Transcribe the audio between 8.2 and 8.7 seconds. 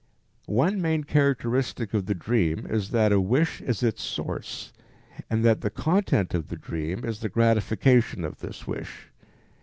of this